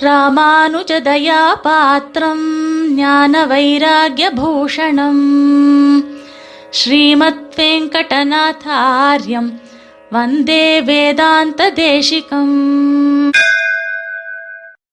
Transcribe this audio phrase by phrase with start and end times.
[0.00, 2.44] ராமானுஜதயா பாத்திரம்
[2.94, 5.24] ஞான வைராகியபூஷணம்
[6.70, 9.50] ஸ்ரீமத் வெங்கடநாதாரியம்
[10.10, 12.56] வந்தே வேதாந்த தேசிகம்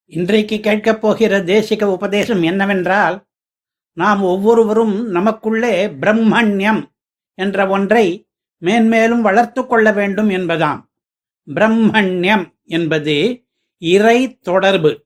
[0.05, 3.25] இன்றைக்கு கேட்கப் போகிற தேசிக உபதேசம் என்னவென்றால்
[3.93, 6.83] நாம் ஒவ்வொருவரும் நமக்குள்ளே பிரம்மண்யம்
[7.35, 8.27] என்ற ஒன்றை
[8.57, 10.79] மேன்மேலும் வளர்த்து கொள்ள வேண்டும் என்பதாம்.
[11.55, 13.45] பிரம்மண்யம் என்பது
[13.77, 15.05] இறை தொடர்பு.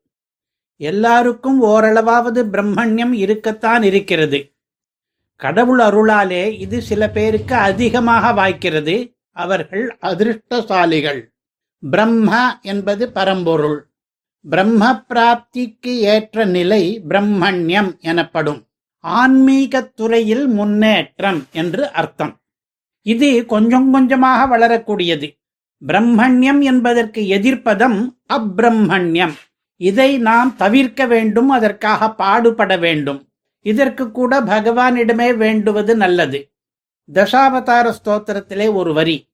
[0.76, 4.56] எல்லாருக்கும் ஓரளவாவது பிரம்மண்யம் இருக்கத்தான் இருக்கிறது.
[5.36, 9.16] கடவுள் அருளாலே இது சில பேருக்கு அதிகமாக வாய்க்கிறது.
[9.32, 11.22] அவர்கள் அதிர்ஷ்டசாலிகள்.
[11.90, 13.90] பிரம்ம என்பது பரம்பொருள்.
[14.50, 18.68] பிரம்ம பிராப்திக்கு ஏற்ற நிலை பிரம்மண்யம் எனப்படும்.
[19.04, 22.42] ஆன்மீகத் துறையில் முன்னேற்றம் என்று அர்த்தம்.
[23.02, 25.41] இது கொஞ்சம் கொஞ்சமாக வளரக்கூடியது.
[25.88, 29.34] பிரம்மண்யம் என்பதற்கு எதிர்ப்பதம் அப்பிரம்மண்யம்
[29.78, 33.28] இதை நாம் தவிர்க்க வேண்டும் அதற்காக பாடுபட வேண்டும்.
[33.66, 36.52] இதற்கு கூட பகவானிடமே வேண்டுவது நல்லது.
[37.14, 39.30] தசாவதார ஸ்தோத்திரத்திலே ஒரு வரி.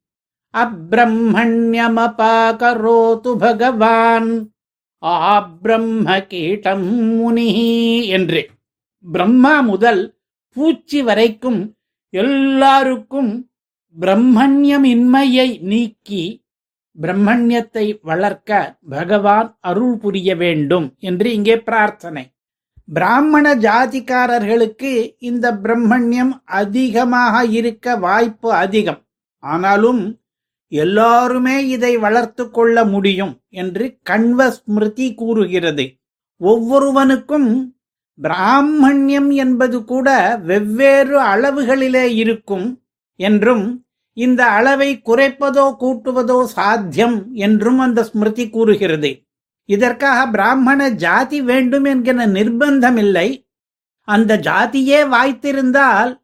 [0.57, 4.51] அப்பிரம்மண்யமபாகரோது பகவான்
[5.05, 8.49] ஆப்ரம்ம கீட்டம் முனி என்று.
[9.11, 10.19] பிரம்மா முதல்
[10.53, 11.75] பூச்சி வரைக்கும்
[12.09, 13.49] எல்லாருக்கும்
[13.97, 16.23] பிரம்மண்யமின்மையை நீக்கி
[16.97, 22.23] பிரம்மண்யத்தை வளர்க்க பகவான் அருள் புரிய வேண்டும் என்று இங்கே பிரார்த்தனை.
[22.87, 29.01] பிராமண ஜாதிக்காரர்களுக்கு இந்த பிரம்மண்யம் அதிகமாக இருக்க வாய்ப்பு அதிகம்.
[29.43, 30.19] ஆனாலும்
[30.67, 35.85] எல்லாருமே இதை வளர்த்து கொள்ள முடியும் என்று கண்வ ஸ்மிருதி கூறுகிறது.
[36.41, 37.49] ஒவ்வொருவனுக்கும்
[38.19, 40.09] பிராமண்யம் என்பது கூட
[40.43, 42.67] வெவ்வேறு அளவுகளிலே இருக்கும்
[43.19, 43.65] என்றும்
[44.17, 49.25] இந்த அளவை குறைப்பதோ கூட்டுவதோ சாத்தியம் என்றும் அந்த ஸ்மிருதி கூறுகிறது.
[49.69, 53.45] இதற்காக பிராமண ஜாதி வேண்டும் என்கிற நிர்பந்தம் இல்லை
[54.07, 56.19] அந்த ஜாதியே வாய்த்திருந்தால்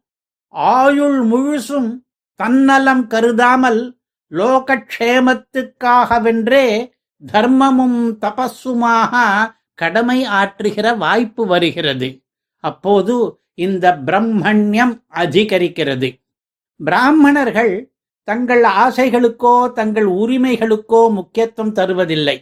[0.54, 2.02] ஆயுள் முழுசும்
[2.40, 3.96] தன்னலம் கருதாமல்
[4.32, 12.22] லோகக்ஷேமத்துக்காகவென்றே தர்மமும் தபஸுமாக கடமை ஆற்றுகிற வாய்ப்பு வருகிறது.
[12.64, 16.23] அப்போது இந்த பிரம்மண்யம் அதிகரிக்கிறது.
[16.76, 17.92] பிராமணர்கள்
[18.24, 22.36] தங்கள் ஆசைகளுக்கோ தங்கள் உரிமைகளுக்கோ முக்கியத்துவம் தருவதில்லை.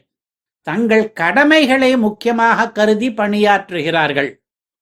[0.61, 4.31] தங்கள் கடமைகளை முக்கியமாக கருதி பணியாற்றுகிறார்கள்.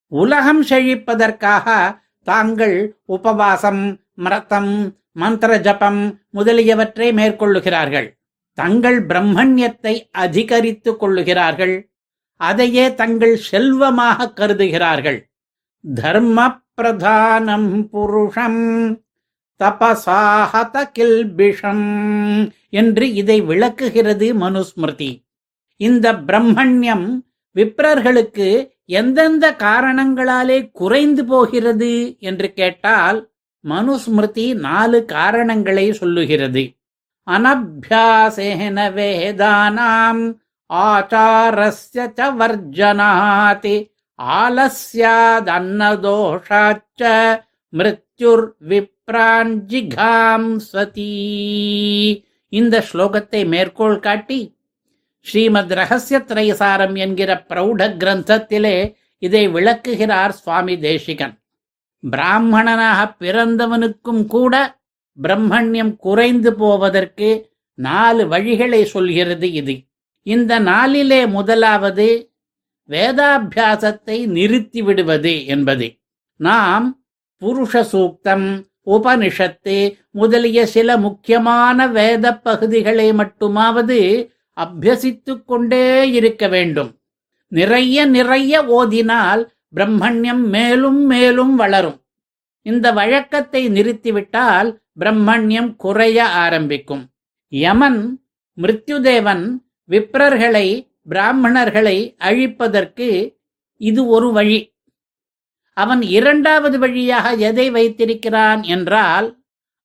[0.07, 1.67] உலகம் செழிப்பதற்காக
[2.23, 8.07] தாங்கள் உபவாசம் மரத்தம் மந்திர ஜபம் முதலியவற்றை மேற்கொள்ளுகிறார்கள்.
[8.53, 11.75] தங்கள் பிரம்மண்யத்தை அதிகரித்துக் கொள்ளுகிறார்கள்.
[12.35, 15.19] அதையே தங்கள் செல்வமாக கருதுகிறார்கள்.
[15.95, 18.63] தர்ம பிரதானம் புருஷம்.
[19.61, 21.87] தபசாஹத கில்பிஷம்
[22.81, 25.11] என்று இதை விளக்குகிறது மனுஸ்மிருதி.
[25.79, 27.07] இந்த பிரம்மண்யம்
[27.55, 28.49] விப்ரர்களுக்கு
[28.99, 33.29] எந்தெந்த காரணங்களாலே குறைந்து போகிறது என்று கேட்டால்
[33.63, 36.63] மனுஸ்மிருதி நாலு காரணங்களை சொல்லுகிறது.
[37.27, 40.23] அனபியாசேன வேதானாம்
[40.69, 43.75] ஆச்சாரஸ்ய ச வர்ஜனாதி
[44.19, 47.01] ஆலஸ்யாதன்னதோஷாச்ச
[47.73, 48.45] மிருத்யுர்
[49.07, 51.11] பிராஞ்சிகாம் சதி.
[52.49, 54.55] இந்த ஸ்லோகத்தை மேற்கோள் காட்டி
[55.19, 61.41] ஸ்ரீமத் ரகசிய திரைசாரம் என்கிற பிரௌட கிரந்தத்திலே இதை விளக்குகிறார் சுவாமி தேசிகன்.
[62.09, 64.79] பிராமணனாக பிறந்தவனுக்கும் கூட
[65.21, 69.75] பிரம்மண்யம் குறைந்து போவதற்கு நாலு வழிகளை சொல்கிறது இது.
[70.21, 72.31] இந்த நாளிலே முதலாவது
[72.89, 75.99] வேதாபியாசத்தை நிறுத்தி விடுவது என்பது.
[76.35, 77.05] நாம்
[77.41, 86.91] புருஷ சூக்தம் உபனிஷத்து முதலிய சில முக்கியமான வேத பகுதிகளை மட்டுமாவது அபியசித்துக் கொண்டே இருக்க வேண்டும்.
[87.47, 92.01] நிறைய நிறைய ஓதினால் பிரம்மண்யம் மேலும் மேலும் வளரும்.
[92.61, 97.05] இந்த வழக்கத்தை நிறுத்திவிட்டால் பிரம்மண்யம் குறைய ஆரம்பிக்கும்.
[97.47, 98.21] யமன்
[98.61, 99.45] மிருத்யுதேவன்
[99.89, 103.35] விப்ரர்களை பிராமணர்களை அழிப்பதற்கு
[103.77, 104.73] இது ஒரு வழி.
[105.77, 109.27] அவன் இரண்டாவது வழியாக எதை வைத்திருக்கிறான் என்றால்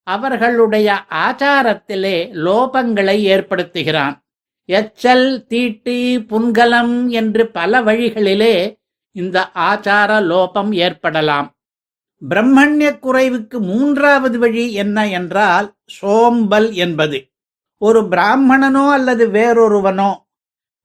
[0.06, 0.88] அவர்களுடைய
[1.26, 2.16] ஆச்சாரத்திலே
[2.46, 4.16] லோபங்களை ஏற்படுத்துகிறான்.
[4.68, 5.96] எச்சல் தீட்டு
[6.28, 8.56] புன்கலம் என்று பல வழிகளிலே
[9.16, 11.48] இந்த ஆச்சார லோபம் ஏற்படலாம்.
[12.22, 15.66] பிரம்மண்ய குறைவுக்கு மூன்றாவது வழி என்ன என்றால்
[16.00, 17.18] சோம்பல் என்பது.
[17.82, 20.10] ஒரு பிராமணனோ அல்லது வேறொருவனோ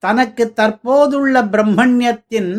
[0.02, 2.52] தனக்கு தற்போதுள்ள பிரம்மண்யத்தின்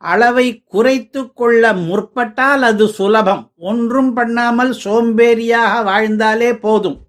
[0.00, 3.52] அளவை குறைத்து கொள்ள முற்பட்டால் அது சுலபம்.
[3.56, 7.08] ஒன்றும் பண்ணாமல் சோம்பேறியாக வாழ்ந்தாலே போதும்.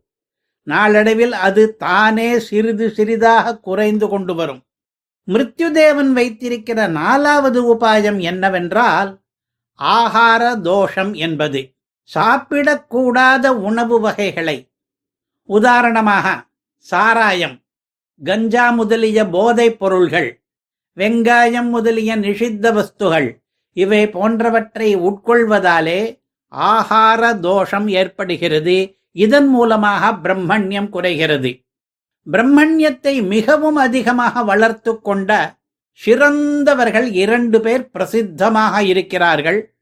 [0.64, 4.62] நாளடைவில் அது தானே சிறிது சிறிதாக குறைந்து கொண்டு வரும்.
[5.28, 9.22] மிருத்யுதேவன் வைத்திருக்கிற நாலாவது உபாயம் என்னவென்றால்
[9.80, 11.74] ஆகார தோஷம் என்பது.
[12.14, 14.72] சாப்பிடக்கூடாத உணவு வகைகளை.
[15.44, 16.44] உதாரணமாக
[16.78, 17.62] சாராயம்
[18.24, 20.41] கஞ்சா முதலிய போதைப் பொருள்கள்.
[20.96, 23.38] வெங்காயம் முதலிய நிஷித்த வஸ்துகள்.
[23.72, 26.20] இவை போன்றவற்றை உட்கொள்வதாலே
[26.52, 28.98] ஆகார தோஷம் ஏற்படுகிறது.
[29.12, 31.66] இதன் மூலமாக பிரம்மண்யம் குறைகிறது.
[32.32, 35.60] பிரம்மண்யத்தை மிகவும் அதிகமாக வளர்த்து கொண்ட
[35.92, 39.76] சிறந்தவர்கள் இரண்டு பேர் பிரசித்தமாக இருக்கிறார்கள்.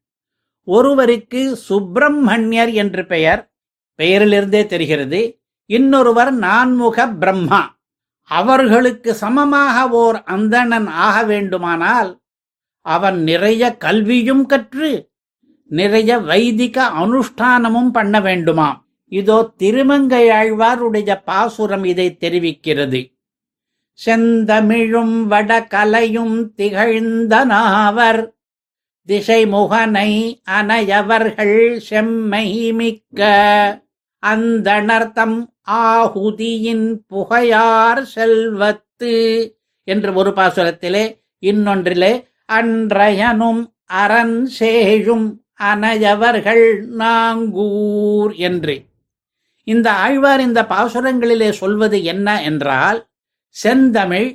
[0.64, 3.52] ஒருவருக்கு சுப்பிரமணியர் என்று பெயர்.
[3.98, 5.42] பெயரிலிருந்தே தெரிகிறது.
[5.66, 7.79] இன்னொருவர் நான்முக பிரம்மா.
[8.30, 12.12] அவர்களுக்கு சமமாக ஓர் அந்தணன் ஆக வேண்டுமானால்
[12.86, 14.92] அவன் நிறைய கல்வியும் கற்று
[15.72, 18.78] நிறைய வைதிக அனுஷ்டானமும் பண்ண வேண்டுமாம்.
[19.12, 23.02] இதோ திருமங்கையாழ்வாருடைய பாசுரம் இதை தெரிவிக்கிறது.
[24.00, 28.22] செந்தமிழும் வடகலையும் திகழ்ந்த நாவர்
[29.08, 30.12] திசைமுகனை
[30.52, 33.20] அனையவர்கள் செம்மை மிக்க
[34.26, 35.38] அந்தணர்த்தம்
[35.72, 39.14] ஆகுதியின் புகையார் செல்வத்து
[39.84, 41.04] என்று ஒரு பாசுரத்திலே
[41.42, 45.28] இன்னொன்றிலே அன்றையனும் அரண் சேழும்
[45.64, 46.66] அனையவர்கள்
[46.98, 48.76] நாங்கூர் என்று.
[49.64, 53.00] இந்த ஆழ்வார் இந்த பாசுரங்களிலே சொல்வது என்ன என்றால்
[53.56, 54.30] செந்தமிழ்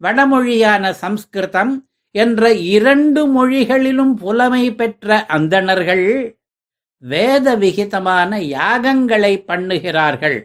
[0.00, 6.06] வடமொழியான சம்ஸ்கிருதம் என்ற இரண்டு மொழிகளிலும் புலமை பெற்ற அந்தணர்கள்
[6.98, 10.38] வேத விகிதமான யாகங்களை பண்ணுகிறார்கள்.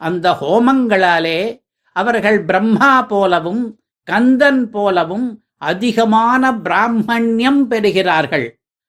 [0.00, 1.60] அந்த ஹோமங்களாலே
[1.92, 8.46] அவர்கள் பிரம்மா போலவும் கந்தன் போலவும் அதிகமான பிராமணியம் பெறுகிறார்கள்.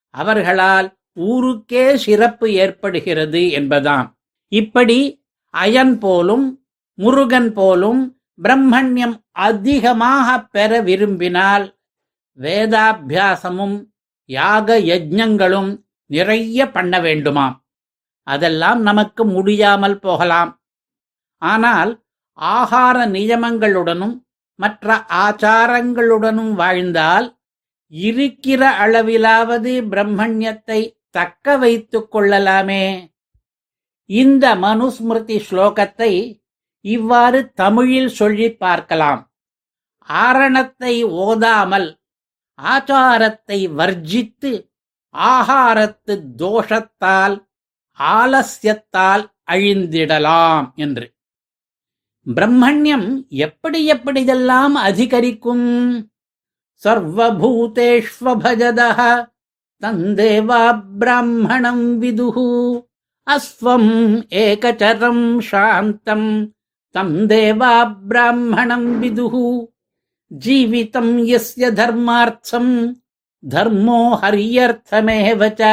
[0.10, 4.08] அவர்களால் ஊருக்கே சிறப்பு ஏற்படுகிறது என்பதாம்.
[4.48, 6.46] இப்படி அயன் போலும்
[6.94, 11.66] முருகன் போலும் பிரம்மண்யம் அதிகமாக பெற விரும்பினால்
[12.40, 13.78] வேதாபியாசமும்
[14.26, 15.72] யாக யஜ்ஞங்களும்
[16.10, 17.56] நிறைய பண்ண வேண்டுமாம்.
[18.28, 20.52] அதெல்லாம் நமக்கு முடியாமல் போகலாம்.
[21.42, 21.92] ஆனால்
[22.40, 24.16] ஆகார நியமங்களுடனும்
[24.60, 24.96] மற்ற
[25.26, 27.28] ஆச்சாரங்களுடனும் வாழ்ந்தால்
[27.94, 32.86] இருக்கிற அளவிலாவது பிரம்மண்யத்தை தக்க வைத்து கொள்ளலாமே.
[34.10, 36.12] இந்த மனுஸ்மிருதி ஸ்லோகத்தை
[36.86, 39.22] இவ்வாறு தமிழில் சொல்லி பார்க்கலாம்.
[40.10, 41.88] ஆரணத்தை ஓதாமல்
[42.60, 44.52] ஆச்சாரத்தை வர்ஜித்து
[45.18, 47.46] ஆகாரத்து தோஷத்தால்
[48.00, 51.14] ஆலசியத்தால் அழிந்திடலாம் என்று.
[52.26, 56.06] பிரம்மண்யம் எப்படி எப்படிதெல்லாம் அதிகரிக்கும்?
[56.84, 59.00] சர்வபூதேஷ்வபஜதः
[59.84, 62.84] தந்தேவா பிராமணம் விதுகு
[63.28, 66.54] அஸ்வம் ஏகச்சரம் சாந்தம்
[66.96, 69.68] தம் தேவா பிராமணம் விதுகு
[70.46, 72.98] ஜீவிதம் எஸ்ய தர்மார்த்தம்
[73.44, 75.64] தர்மோ ஹரியர்த்தமேவ ச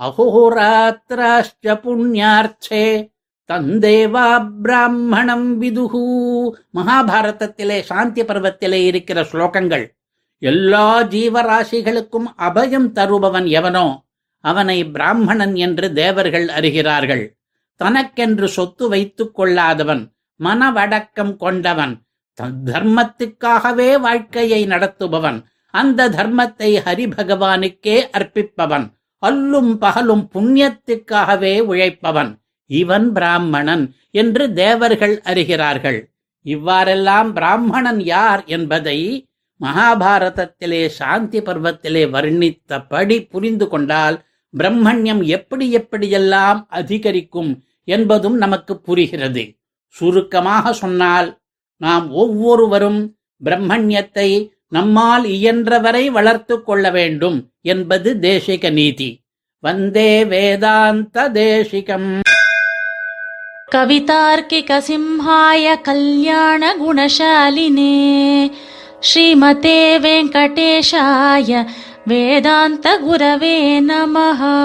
[0.00, 2.82] அஹோராத்திராश्च புண்ணியார்த்தே
[3.50, 4.26] தந்தேவா
[4.62, 6.02] பிராமணம் விதுகு
[6.76, 9.86] மகாபாரதத்திலே சாந்தி பருவத்திலே இருக்கிற ஸ்லோகங்கள்
[10.42, 13.86] எல்லா ஜீவராசிகளுக்கும் அபயம் தருபவன் எவனோ
[14.44, 17.24] அவனை பிராமணன் என்று தேவர்கள் அறிகிறார்கள்
[17.80, 20.02] தனக்கென்று சொத்து வைத்துக் கொள்ளாதவன்
[20.40, 21.94] மனவடக்கம் கொண்டவன்
[22.68, 25.38] தர்மத்துக்காகவே வாழ்க்கையை நடத்துபவன்
[25.74, 28.86] அந்த தர்மத்தை ஹரிபகவானுக்கே அர்ப்பிப்பவன்.
[29.22, 32.30] அல்லும் பகலும் புண்ணியத்துக்காகவே உழைப்பவன்.
[32.70, 35.98] இவன் பிராமணன் என்று தேவர்கள் அறிகிறார்கள்.
[36.42, 38.98] இவ்வாறெல்லாம் பிராமணன் யார் என்பதை
[39.60, 44.16] மகாபாரதத்திலே சாந்தி பர்வத்திலே வர்ணித்தபடி புரிந்து கொண்டால்
[44.58, 47.50] பிரம்மண்யம் எப்படி எப்படியெல்லாம் அதிகரிக்கும்
[47.84, 49.42] என்பதும் நமக்கு புரிகிறது.
[49.86, 51.28] சுருக்கமாக சொன்னால்
[51.76, 53.00] நாம் ஒவ்வொருவரும்
[53.44, 54.28] பிரம்மண்யத்தை
[54.68, 59.20] நம்மால் இயன்றவரை வளர்த்து கொள்ள வேண்டும் என்பது தேசிக நீதி.
[59.60, 62.20] வந்தே வேதாந்த தேசிகம்.
[63.74, 67.96] கவிதார்க்கிக சிம்ஹாய கல்யாண குணசாலினே
[69.00, 71.66] ஸ்ரீமதே வெங்கடேஷாய
[72.04, 73.58] வேதாந்த குரவே
[73.88, 74.56] நமஹா.